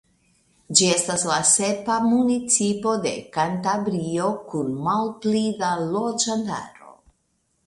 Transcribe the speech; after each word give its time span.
Ĝi 0.77 0.85
estas 0.93 1.25
la 1.31 1.35
sepa 1.49 1.97
municipo 2.07 2.95
de 3.05 3.11
Kantabrio 3.37 4.33
kun 4.49 4.73
malpli 4.89 5.45
da 5.63 5.71
loĝantaro. 5.93 6.95